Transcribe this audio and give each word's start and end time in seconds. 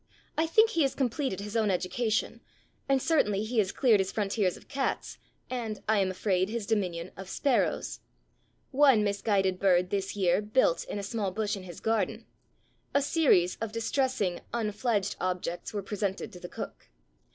I 0.35 0.47
think 0.47 0.71
he 0.71 0.81
has 0.81 0.95
completed 0.95 1.41
his 1.41 1.55
own 1.55 1.69
education, 1.69 2.41
and 2.89 2.99
certainly 2.99 3.43
he 3.43 3.59
has 3.59 3.71
cleared 3.71 3.99
his 3.99 4.11
frontiers 4.11 4.57
of 4.57 4.67
cats, 4.67 5.19
and, 5.47 5.83
I 5.87 5.99
am 5.99 6.09
afraid, 6.09 6.49
his 6.49 6.65
dominion 6.65 7.11
of 7.15 7.29
sparrows. 7.29 7.99
One 8.71 9.03
misguided 9.03 9.59
bird 9.59 9.91
this 9.91 10.15
year 10.15 10.41
built 10.41 10.85
in 10.85 10.97
a 10.97 11.03
small 11.03 11.29
bush 11.29 11.55
in 11.55 11.61
his 11.61 11.79
garden. 11.79 12.25
A 12.95 13.01
series 13.03 13.57
of 13.57 13.71
distressing 13.71 14.39
un 14.51 14.71
fledged 14.71 15.17
objects 15.21 15.71
were 15.71 15.83
presented 15.83 16.33
to 16.33 16.39
the 16.39 16.49
cook. 16.49 16.89